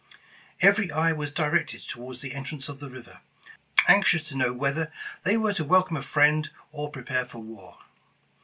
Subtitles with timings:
[0.61, 3.21] Every eye was directed toward the entrance of the river,
[3.87, 7.77] anxious to know whether they were to welcome a friend, or prepare for war.